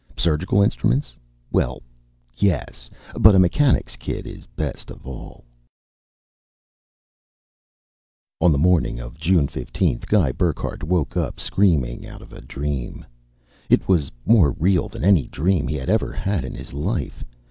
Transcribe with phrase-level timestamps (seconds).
[0.17, 1.15] Surgical instruments?
[1.51, 1.83] Well,
[2.35, 5.43] yes but a mechanic's kit is best of all!
[8.41, 12.23] Illustrated by EMSH On the morning of June 15th, Guy Burckhardt woke up screaming out
[12.23, 13.05] of a dream.
[13.69, 17.23] It was more real than any dream he had ever had in his life.